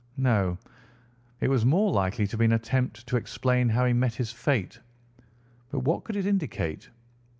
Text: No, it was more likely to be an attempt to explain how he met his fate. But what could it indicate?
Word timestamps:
No, 0.17 0.57
it 1.41 1.47
was 1.47 1.63
more 1.63 1.91
likely 1.91 2.25
to 2.25 2.35
be 2.35 2.45
an 2.45 2.51
attempt 2.53 3.05
to 3.05 3.17
explain 3.17 3.69
how 3.69 3.85
he 3.85 3.93
met 3.93 4.15
his 4.15 4.31
fate. 4.31 4.79
But 5.69 5.81
what 5.81 6.03
could 6.05 6.15
it 6.15 6.25
indicate? 6.25 6.89